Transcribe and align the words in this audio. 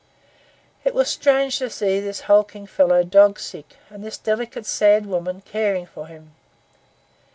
It 0.83 0.95
was 0.95 1.09
strange 1.11 1.59
to 1.59 1.69
see 1.69 1.99
this 1.99 2.21
hulking 2.21 2.65
fellow 2.65 3.03
dog 3.03 3.39
sick, 3.39 3.75
and 3.87 4.03
this 4.03 4.17
delicate, 4.17 4.65
sad 4.65 5.05
woman 5.05 5.41
caring 5.41 5.85
for 5.85 6.07
him. 6.07 6.33